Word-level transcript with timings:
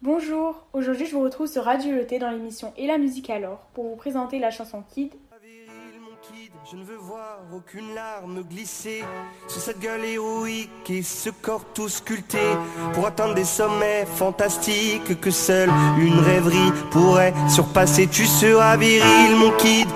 Bonjour, 0.00 0.64
aujourd'hui 0.74 1.06
je 1.06 1.16
vous 1.16 1.22
retrouve 1.22 1.48
sur 1.48 1.64
Radio 1.64 1.90
Le 1.90 2.20
dans 2.20 2.30
l'émission 2.30 2.72
Et 2.76 2.86
la 2.86 2.98
musique 2.98 3.30
alors 3.30 3.66
pour 3.74 3.82
vous 3.82 3.96
présenter 3.96 4.38
la 4.38 4.52
chanson 4.52 4.84
Kid. 4.94 5.10
Je 6.70 6.76
ne 6.76 6.84
veux 6.84 6.94
voir 6.94 7.40
aucune 7.52 7.96
larme 7.96 8.44
glisser 8.44 9.02
sur 9.48 9.60
cette 9.60 9.80
gueule 9.80 10.04
héroïque 10.04 10.88
et 10.88 11.02
ce 11.02 11.30
corps 11.30 11.64
tout 11.74 11.88
sculpté 11.88 12.38
pour 12.94 13.08
atteindre 13.08 13.34
des 13.34 13.42
sommets 13.42 14.06
fantastiques 14.06 15.20
que 15.20 15.32
seule 15.32 15.70
une 15.98 16.20
rêverie 16.20 16.70
pourrait 16.92 17.34
surpasser. 17.48 18.06
Tu 18.06 18.24
seras 18.24 18.76
viril, 18.76 19.34
mon 19.36 19.50
kid. 19.56 19.88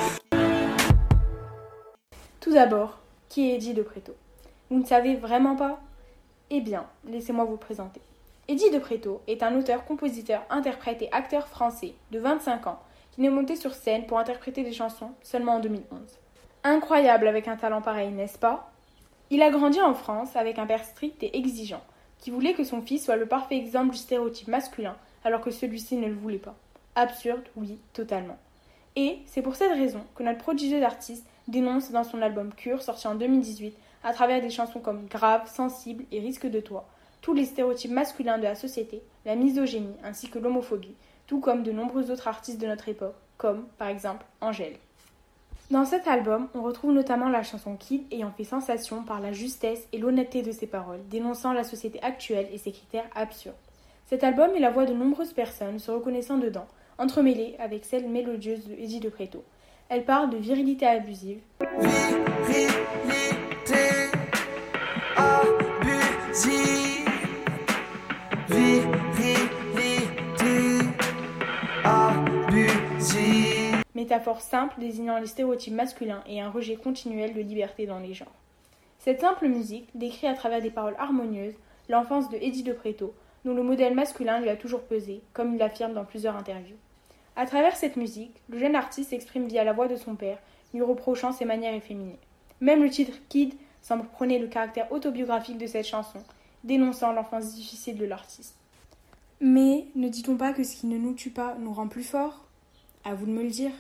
Tout 2.41 2.53
d'abord, 2.53 2.99
qui 3.29 3.51
est 3.51 3.55
Eddie 3.55 3.75
de 3.75 3.83
Préto 3.83 4.15
Vous 4.69 4.81
ne 4.81 4.85
savez 4.85 5.15
vraiment 5.15 5.55
pas? 5.55 5.81
Eh 6.51 6.61
bien, 6.61 6.87
laissez-moi 7.05 7.45
vous 7.45 7.57
présenter. 7.57 8.01
Eddie 8.53 8.69
de 8.69 8.83
est 9.29 9.43
un 9.43 9.59
auteur, 9.59 9.87
compositeur, 9.87 10.45
interprète 10.51 11.01
et 11.01 11.11
acteur 11.11 11.49
français 11.49 11.95
de 12.11 12.19
25 12.19 12.67
ans 12.67 12.81
qui 13.11 13.23
n'est 13.23 13.31
monté 13.31 13.57
sur 13.57 13.73
scène 13.73 14.05
pour 14.05 14.19
interpréter 14.19 14.63
des 14.63 14.75
chansons 14.75 15.13
seulement 15.23 15.55
en 15.55 15.61
2011. 15.61 15.99
Incroyable 16.63 17.29
avec 17.29 17.49
un 17.49 17.57
talent 17.57 17.81
pareil, 17.81 18.11
n'est-ce 18.11 18.39
pas? 18.39 18.71
Il 19.31 19.41
a 19.41 19.49
grandi 19.49 19.81
en 19.81 19.95
France 19.95 20.37
avec 20.37 20.59
un 20.59 20.67
père 20.67 20.85
strict 20.85 21.23
et 21.23 21.35
exigeant, 21.39 21.81
qui 22.19 22.31
voulait 22.31 22.53
que 22.53 22.63
son 22.63 22.83
fils 22.83 23.07
soit 23.07 23.17
le 23.17 23.25
parfait 23.25 23.57
exemple 23.57 23.93
du 23.93 23.97
stéréotype 23.97 24.49
masculin, 24.49 24.99
alors 25.25 25.41
que 25.41 25.51
celui-ci 25.51 25.97
ne 25.97 26.09
le 26.09 26.15
voulait 26.15 26.37
pas. 26.37 26.55
Absurde, 26.95 27.49
oui, 27.57 27.79
totalement. 27.95 28.37
Et 28.97 29.21
c'est 29.25 29.41
pour 29.41 29.57
cette 29.57 29.73
raison 29.73 30.05
que 30.15 30.25
notre 30.25 30.45
prodigieux 30.45 30.85
artiste 30.85 31.27
dénonce 31.49 31.91
dans 31.91 32.05
son 32.05 32.21
album 32.21 32.53
Cure, 32.53 32.83
sorti 32.83 33.09
en 33.09 33.15
2018, 33.15 33.75
à 34.05 34.13
travers 34.13 34.43
des 34.43 34.51
chansons 34.51 34.81
comme 34.81 35.07
Grave, 35.07 35.51
Sensible 35.51 36.05
et 36.13 36.21
Risque 36.21 36.47
de 36.47 36.61
toi, 36.61 36.87
tous 37.23 37.33
les 37.33 37.47
stéréotypes 37.47 37.93
masculins 37.93 38.37
de 38.37 38.43
la 38.43 38.55
société, 38.55 39.03
la 39.25 39.37
misogynie 39.37 39.97
ainsi 40.05 40.29
que 40.29 40.39
l'homophobie, 40.39 40.95
tout 41.27 41.41
comme 41.41 41.63
de 41.63 41.73
nombreux 41.73 42.11
autres 42.11 42.29
artistes 42.29 42.61
de 42.61 42.67
notre 42.67 42.89
époque, 42.89 43.15
comme 43.39 43.65
par 43.79 43.89
exemple 43.89 44.27
Angèle. 44.41 44.77
Dans 45.71 45.87
cet 45.87 46.07
album, 46.07 46.49
on 46.55 46.63
retrouve 46.63 46.93
notamment 46.93 47.31
la 47.31 47.43
chanson 47.43 47.77
Kid 47.77 48.03
ayant 48.11 48.33
fait 48.37 48.45
sensation 48.45 49.05
par 49.05 49.21
la 49.21 49.33
justesse 49.33 49.89
et 49.93 49.99
l'honnêteté 49.99 50.43
de 50.43 50.53
ses 50.53 50.67
paroles, 50.67 51.01
dénonçant 51.09 51.55
la 51.55 51.65
société 51.65 52.03
actuelle 52.03 52.49
et 52.53 52.59
ses 52.59 52.73
critères 52.73 53.09
absurdes. 53.15 53.57
Cet 54.07 54.25
album 54.25 54.51
est 54.55 54.61
la 54.61 54.71
voix 54.71 54.85
de 54.85 54.93
nombreuses 54.93 55.33
personnes 55.33 55.79
se 55.79 55.91
reconnaissant 55.91 56.37
dedans, 56.37 56.67
entremêlée 56.99 57.57
avec 57.59 57.87
celle 57.87 58.09
mélodieuse 58.09 58.67
de 58.69 58.75
Eddie 58.75 59.01
de 59.01 59.09
Preto. 59.09 59.43
Elle 59.89 60.05
parle 60.05 60.29
de 60.29 60.37
virilité 60.37 60.87
abusive. 60.87 61.41
Métaphore 74.03 74.41
simple 74.41 74.81
désignant 74.81 75.21
les 75.21 75.29
stéréotypes 75.29 75.75
masculins 75.75 76.25
et 76.27 76.41
un 76.41 76.51
rejet 76.51 76.75
continuel 76.75 77.35
de 77.35 77.41
liberté 77.41 77.87
dans 77.87 78.01
les 78.01 78.15
genres. 78.15 78.35
Cette 78.99 79.21
simple 79.21 79.47
musique 79.47 79.89
décrit 79.95 80.27
à 80.27 80.35
travers 80.35 80.61
des 80.61 80.73
paroles 80.73 80.97
harmonieuses 80.99 81.55
l'enfance 81.89 82.29
de 82.29 82.37
Eddie 82.37 82.65
de 82.65 82.73
Preto, 82.73 83.15
dont 83.45 83.55
le 83.55 83.63
modèle 83.63 83.95
masculin 83.95 84.41
lui 84.41 84.49
a 84.49 84.57
toujours 84.57 84.83
pesé, 84.83 85.23
comme 85.33 85.53
il 85.53 85.59
l'affirme 85.59 85.95
dans 85.95 86.05
plusieurs 86.05 86.35
interviews. 86.35 86.75
À 87.37 87.47
travers 87.47 87.77
cette 87.77 87.95
musique, 87.95 88.35
le 88.49 88.59
jeune 88.59 88.75
artiste 88.75 89.11
s'exprime 89.11 89.47
via 89.47 89.63
la 89.63 89.73
voix 89.73 89.87
de 89.87 89.95
son 89.95 90.17
père, 90.17 90.39
lui 90.75 90.83
reprochant 90.83 91.31
ses 91.31 91.45
manières 91.45 91.75
efféminées. 91.75 92.19
Même 92.61 92.83
le 92.83 92.91
titre 92.91 93.17
Kid 93.29 93.55
semble 93.83 94.09
prôner 94.09 94.41
le 94.41 94.49
caractère 94.49 94.91
autobiographique 94.91 95.59
de 95.59 95.69
cette 95.69 95.87
chanson, 95.87 96.25
dénonçant 96.65 97.13
l'enfance 97.13 97.55
difficile 97.55 97.99
de 97.99 98.05
l'artiste. 98.05 98.57
Mais 99.41 99.87
ne 99.95 100.09
dit-on 100.09 100.37
pas 100.37 100.53
que 100.53 100.65
ce 100.65 100.75
qui 100.75 100.89
ne 100.89 100.99
nous 100.99 101.15
tue 101.15 101.31
pas 101.31 101.55
nous 101.61 101.73
rend 101.73 101.87
plus 101.87 102.03
forts? 102.03 102.49
À 103.05 103.15
vous 103.15 103.27
de 103.27 103.31
me 103.31 103.45
le 103.45 103.51
dire. 103.51 103.71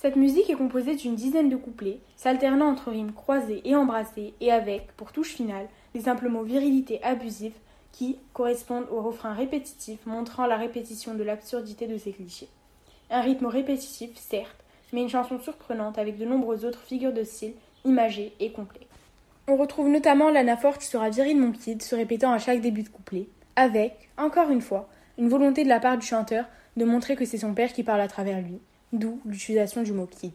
Cette 0.00 0.16
musique 0.16 0.48
est 0.48 0.54
composée 0.54 0.94
d'une 0.94 1.14
dizaine 1.14 1.50
de 1.50 1.56
couplets, 1.56 1.98
s'alternant 2.16 2.70
entre 2.70 2.90
rimes 2.90 3.12
croisées 3.12 3.60
et 3.66 3.76
embrassées, 3.76 4.32
et 4.40 4.50
avec, 4.50 4.90
pour 4.92 5.12
touche 5.12 5.34
finale, 5.34 5.68
les 5.94 6.00
simples 6.00 6.30
mots 6.30 6.42
virilité 6.42 7.02
abusive 7.02 7.52
qui 7.92 8.16
correspondent 8.32 8.86
au 8.90 9.02
refrain 9.02 9.34
répétitif 9.34 9.98
montrant 10.06 10.46
la 10.46 10.56
répétition 10.56 11.12
de 11.12 11.22
l'absurdité 11.22 11.86
de 11.86 11.98
ces 11.98 12.12
clichés. 12.12 12.48
Un 13.10 13.20
rythme 13.20 13.44
répétitif, 13.44 14.12
certes, 14.14 14.64
mais 14.94 15.02
une 15.02 15.10
chanson 15.10 15.38
surprenante 15.38 15.98
avec 15.98 16.16
de 16.16 16.24
nombreuses 16.24 16.64
autres 16.64 16.80
figures 16.80 17.12
de 17.12 17.22
style, 17.22 17.52
imagées 17.84 18.32
et 18.40 18.52
complets. 18.52 18.86
On 19.48 19.56
retrouve 19.56 19.90
notamment 19.90 20.30
l'anaphore 20.30 20.78
qui 20.78 20.86
sera 20.86 21.10
viril 21.10 21.38
mon 21.38 21.52
kid 21.52 21.82
se 21.82 21.94
répétant 21.94 22.32
à 22.32 22.38
chaque 22.38 22.62
début 22.62 22.84
de 22.84 22.88
couplet, 22.88 23.26
avec, 23.54 24.08
encore 24.16 24.48
une 24.48 24.62
fois, 24.62 24.88
une 25.18 25.28
volonté 25.28 25.62
de 25.62 25.68
la 25.68 25.78
part 25.78 25.98
du 25.98 26.06
chanteur 26.06 26.46
de 26.78 26.86
montrer 26.86 27.16
que 27.16 27.26
c'est 27.26 27.36
son 27.36 27.52
père 27.52 27.74
qui 27.74 27.82
parle 27.82 28.00
à 28.00 28.08
travers 28.08 28.40
lui, 28.40 28.60
d'où 28.92 29.20
l'utilisation 29.24 29.82
du 29.82 29.92
mot 29.92 30.06
kid. 30.06 30.32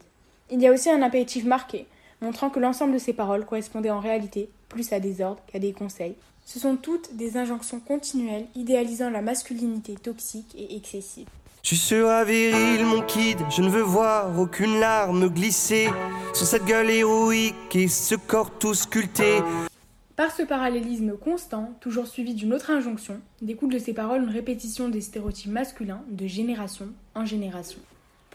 Il 0.52 0.62
y 0.62 0.68
a 0.68 0.72
aussi 0.72 0.90
un 0.90 1.02
impératif 1.02 1.46
marqué, 1.46 1.86
montrant 2.22 2.50
que 2.50 2.60
l'ensemble 2.60 2.94
de 2.94 3.00
ces 3.00 3.14
paroles 3.14 3.46
correspondait 3.46 3.90
en 3.90 4.00
réalité 4.00 4.50
plus 4.70 4.94
à 4.94 5.00
des 5.00 5.22
ordres 5.22 5.42
qu'à 5.48 5.60
des 5.60 5.74
conseils, 5.74 6.16
ce 6.46 6.60
sont 6.60 6.76
toutes 6.76 7.16
des 7.16 7.38
injonctions 7.38 7.80
continuelles 7.80 8.46
idéalisant 8.56 9.10
la 9.10 9.22
masculinité 9.22 9.96
toxique 9.96 10.56
et 10.56 10.76
excessive. 10.76 11.28
Tu 11.64 11.76
seras 11.76 12.24
viril, 12.24 12.86
mon 12.86 13.02
kid, 13.02 13.40
je 13.50 13.64
ne 13.64 13.70
veux 13.70 13.82
voir 13.82 14.40
aucune 14.40 14.80
larme 14.80 15.30
glisser 15.30 15.90
sur 16.34 16.46
cette 16.46 16.66
gueule 16.66 16.92
héroïque 16.92 17.76
et 17.76 17.88
ce 17.88 18.14
corps 18.14 18.52
tout 18.52 18.76
sculpté. 18.76 19.40
Par 20.16 20.32
ce 20.32 20.44
parallélisme 20.44 21.18
constant, 21.18 21.74
toujours 21.82 22.06
suivi 22.06 22.36
d'une 22.36 22.54
autre 22.54 22.70
injonction, 22.70 23.20
découle 23.42 23.74
de 23.74 23.80
ces 23.80 23.94
paroles 23.94 24.22
une 24.22 24.30
répétition 24.30 24.90
des 24.90 25.02
stéréotypes 25.02 25.52
masculins 25.52 26.04
de 26.08 26.28
génération 26.28 26.90
en 27.16 27.26
génération. 27.26 27.80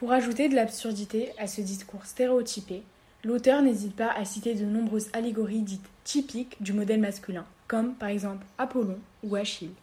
Pour 0.00 0.12
ajouter 0.12 0.48
de 0.48 0.54
l'absurdité 0.54 1.30
à 1.36 1.46
ce 1.46 1.60
discours 1.60 2.06
stéréotypé, 2.06 2.82
l'auteur 3.22 3.60
n'hésite 3.60 3.94
pas 3.94 4.10
à 4.10 4.24
citer 4.24 4.54
de 4.54 4.64
nombreuses 4.64 5.10
allégories 5.12 5.60
dites 5.60 5.84
typiques 6.04 6.56
du 6.62 6.72
modèle 6.72 7.00
masculin, 7.00 7.44
comme 7.68 7.92
par 7.92 8.08
exemple 8.08 8.46
Apollon 8.56 8.98
ou 9.22 9.36
Achille. 9.36 9.74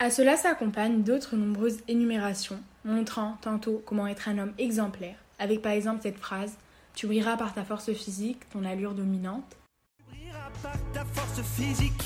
À 0.00 0.10
cela 0.10 0.36
s'accompagnent 0.36 1.02
d'autres 1.02 1.36
nombreuses 1.36 1.78
énumérations, 1.88 2.60
montrant 2.84 3.38
tantôt 3.40 3.82
comment 3.86 4.06
être 4.06 4.28
un 4.28 4.36
homme 4.36 4.52
exemplaire, 4.58 5.16
avec 5.38 5.62
par 5.62 5.72
exemple 5.72 6.02
cette 6.02 6.18
phrase 6.18 6.58
Tu 6.94 7.06
brilleras 7.06 7.38
par 7.38 7.54
ta 7.54 7.64
force 7.64 7.90
physique, 7.94 8.46
ton 8.50 8.66
allure 8.66 8.92
dominante. 8.92 9.56
Tu 9.96 10.04
brilleras 10.14 10.50
par 10.62 10.76
ta 10.92 11.06
force 11.06 11.40
physique, 11.56 12.02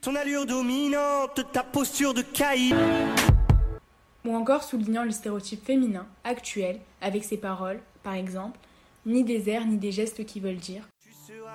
ton 0.00 0.14
allure 0.14 0.46
dominante, 0.46 1.42
ta 1.52 1.62
posture 1.62 2.14
de 2.14 2.22
caïd. 2.22 2.74
Ou 4.24 4.34
encore 4.34 4.62
soulignant 4.62 5.04
le 5.04 5.10
stéréotype 5.10 5.64
féminin 5.64 6.06
actuel 6.24 6.78
avec 7.00 7.24
ces 7.24 7.36
paroles, 7.36 7.80
par 8.02 8.14
exemple 8.14 8.58
Ni 9.04 9.24
des 9.24 9.48
airs 9.50 9.66
ni 9.66 9.78
des 9.78 9.92
gestes 9.92 10.24
qui 10.24 10.40
veulent 10.40 10.56
dire 10.56 10.84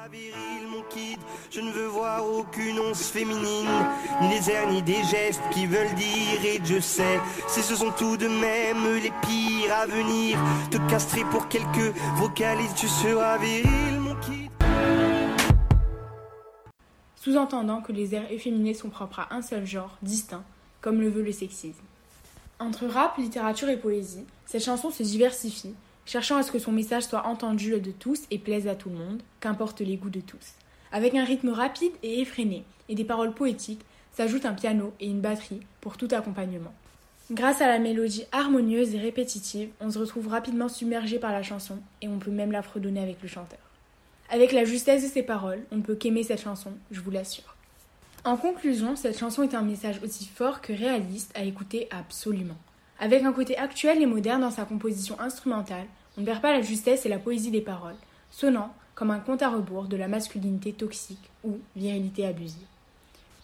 viril, 0.10 0.68
mon 0.70 0.84
kid. 0.84 1.20
Je 1.52 1.60
ne 1.60 1.72
veux 1.72 1.88
voir 1.88 2.26
aucune 2.26 2.80
once 2.80 3.10
féminine, 3.10 3.68
ni 4.22 4.30
les 4.30 4.50
airs, 4.50 4.70
ni 4.70 4.82
des 4.82 5.04
gestes 5.04 5.42
qui 5.52 5.66
veulent 5.66 5.94
dire. 5.96 6.46
Et 6.46 6.60
je 6.64 6.80
sais, 6.80 7.20
si 7.48 7.62
ce 7.62 7.76
sont 7.76 7.92
tout 7.92 8.18
de 8.18 8.28
même 8.28 9.02
les 9.02 9.12
pires 9.22 9.74
à 9.74 9.86
venir, 9.86 10.38
te 10.72 10.78
castrer 10.90 11.24
pour 11.26 11.48
quelques 11.48 11.94
vocalises, 12.16 12.74
tu 12.76 12.88
seras 12.88 13.38
viril, 13.38 14.00
mon 14.00 14.16
kid. 14.16 14.52
Sous-entendant 17.16 17.82
que 17.82 17.92
les 17.92 18.16
airs 18.16 18.32
efféminés 18.32 18.74
sont 18.74 18.90
propres 18.90 19.20
à 19.20 19.34
un 19.34 19.42
seul 19.42 19.66
genre, 19.66 19.98
distinct, 20.02 20.44
comme 20.80 21.02
le 21.02 21.10
veut 21.10 21.24
le 21.24 21.34
sexisme. 21.34 21.87
Entre 22.60 22.88
rap, 22.88 23.18
littérature 23.18 23.70
et 23.70 23.78
poésie, 23.78 24.26
cette 24.46 24.64
chanson 24.64 24.90
se 24.90 25.04
diversifie 25.04 25.76
cherchant 26.08 26.38
à 26.38 26.44
ce 26.44 26.52
que 26.52 26.58
son 26.58 26.72
message 26.72 27.04
soit 27.04 27.28
entendu 27.28 27.80
de 27.80 27.92
tous 27.92 28.22
et 28.32 28.40
plaise 28.40 28.68
à 28.68 28.76
tout 28.76 28.90
le 28.90 28.96
monde, 28.96 29.22
qu'importe 29.42 29.82
les 29.82 29.98
goûts 29.98 30.10
de 30.10 30.22
tous. 30.22 30.54
Avec 30.92 31.14
un 31.14 31.26
rythme 31.26 31.50
rapide 31.50 31.92
et 32.02 32.22
effréné 32.22 32.64
et 32.90 32.96
des 32.96 33.04
paroles 33.04 33.34
poétiques, 33.34 33.86
s'ajoute 34.14 34.46
un 34.46 34.54
piano 34.54 34.94
et 35.00 35.06
une 35.06 35.22
batterie 35.22 35.60
pour 35.82 35.98
tout 35.98 36.08
accompagnement. 36.12 36.74
Grâce 37.30 37.62
à 37.62 37.68
la 37.68 37.78
mélodie 37.78 38.24
harmonieuse 38.32 38.96
et 38.96 39.00
répétitive, 39.00 39.70
on 39.82 39.92
se 39.92 40.00
retrouve 40.00 40.30
rapidement 40.30 40.70
submergé 40.70 41.20
par 41.20 41.34
la 41.34 41.44
chanson 41.44 41.78
et 42.02 42.08
on 42.08 42.20
peut 42.20 42.32
même 42.32 42.54
la 42.54 42.62
fredonner 42.62 43.02
avec 43.02 43.22
le 43.22 43.28
chanteur. 43.28 43.60
Avec 44.30 44.54
la 44.54 44.64
justesse 44.64 45.04
de 45.04 45.10
ses 45.10 45.24
paroles, 45.24 45.64
on 45.72 45.76
ne 45.76 45.82
peut 45.82 45.96
qu'aimer 45.96 46.24
cette 46.24 46.42
chanson, 46.42 46.72
je 46.90 47.02
vous 47.02 47.12
l'assure. 47.12 47.57
En 48.28 48.36
conclusion, 48.36 48.98
cette 48.98 49.18
chanson 49.18 49.44
est 49.44 49.56
un 49.56 49.62
message 49.62 50.02
aussi 50.04 50.26
fort 50.26 50.60
que 50.60 50.74
réaliste 50.74 51.32
à 51.34 51.44
écouter 51.44 51.88
absolument. 51.92 52.58
Avec 53.00 53.24
un 53.24 53.32
côté 53.32 53.58
actuel 53.58 54.02
et 54.02 54.06
moderne 54.06 54.42
dans 54.42 54.52
sa 54.52 54.66
composition 54.66 55.18
instrumentale, 55.22 55.86
on 56.18 56.22
ne 56.22 56.26
perd 56.26 56.42
pas 56.42 56.52
la 56.52 56.62
justesse 56.62 57.06
et 57.06 57.10
la 57.10 57.20
poésie 57.20 57.52
des 57.52 57.62
paroles, 57.62 57.96
sonnant 58.30 58.74
comme 58.96 59.12
un 59.12 59.20
compte 59.20 59.44
à 59.44 59.50
rebours 59.50 59.86
de 59.86 59.96
la 59.96 60.10
masculinité 60.10 60.74
toxique 60.74 61.30
ou 61.46 61.60
virilité 61.78 62.26
abusive. 62.26 62.68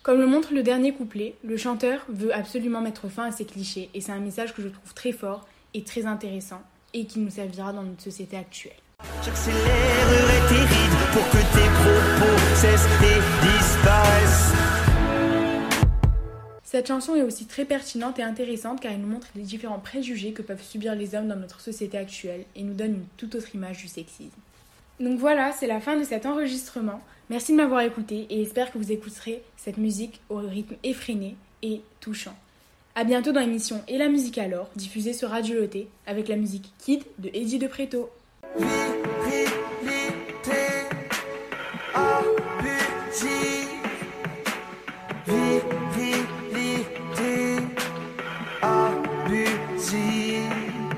Comme 0.01 0.19
le 0.19 0.27
montre 0.27 0.53
le 0.53 0.63
dernier 0.63 0.91
couplet, 0.91 1.35
le 1.45 1.55
chanteur 1.55 2.01
veut 2.09 2.35
absolument 2.35 2.81
mettre 2.81 3.07
fin 3.07 3.27
à 3.27 3.31
ces 3.31 3.45
clichés 3.45 3.89
et 3.93 4.01
c'est 4.01 4.11
un 4.11 4.19
message 4.19 4.53
que 4.53 4.61
je 4.61 4.67
trouve 4.67 4.93
très 4.93 5.13
fort 5.13 5.47
et 5.73 5.85
très 5.85 6.05
intéressant 6.05 6.61
et 6.93 7.05
qui 7.05 7.19
nous 7.19 7.29
servira 7.29 7.71
dans 7.71 7.83
notre 7.83 8.03
société 8.03 8.35
actuelle. 8.35 8.73
Cette 16.73 16.87
chanson 16.87 17.13
est 17.13 17.21
aussi 17.21 17.45
très 17.45 17.65
pertinente 17.65 18.17
et 18.17 18.23
intéressante 18.23 18.81
car 18.81 18.93
elle 18.93 19.01
nous 19.01 19.07
montre 19.07 19.27
les 19.35 19.43
différents 19.43 19.77
préjugés 19.77 20.31
que 20.31 20.41
peuvent 20.41 20.63
subir 20.63 20.95
les 20.95 21.13
hommes 21.13 21.27
dans 21.27 21.35
notre 21.35 21.61
société 21.61 21.99
actuelle 21.99 22.45
et 22.55 22.63
nous 22.63 22.73
donne 22.73 22.95
une 22.95 23.05
toute 23.15 23.35
autre 23.35 23.53
image 23.53 23.77
du 23.77 23.87
sexisme. 23.87 24.31
Donc 24.99 25.19
voilà, 25.19 25.51
c'est 25.51 25.67
la 25.67 25.79
fin 25.79 25.99
de 25.99 26.03
cet 26.03 26.25
enregistrement. 26.25 26.99
Merci 27.29 27.51
de 27.51 27.57
m'avoir 27.57 27.81
écouté 27.81 28.25
et 28.31 28.39
j'espère 28.39 28.71
que 28.71 28.79
vous 28.79 28.91
écouterez 28.91 29.43
cette 29.55 29.77
musique 29.77 30.19
au 30.29 30.37
rythme 30.37 30.73
effréné 30.81 31.35
et 31.61 31.81
touchant. 31.99 32.35
A 32.95 33.03
bientôt 33.03 33.33
dans 33.33 33.41
l'émission 33.41 33.83
Et 33.87 33.99
la 33.99 34.09
musique 34.09 34.39
alors, 34.39 34.71
diffusée 34.75 35.13
sur 35.13 35.29
Radio 35.29 35.59
Loté 35.59 35.87
avec 36.07 36.27
la 36.27 36.37
musique 36.37 36.73
Kid 36.79 37.03
de 37.19 37.29
Eddie 37.35 37.59
de 37.59 37.67
Préto. 37.67 38.09